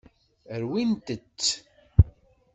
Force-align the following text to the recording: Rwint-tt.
Rwint-tt. 0.61 1.41